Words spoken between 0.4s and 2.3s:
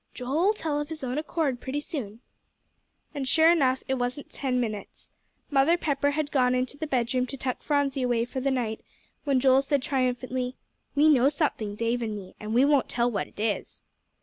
tell of his own accord, pretty soon."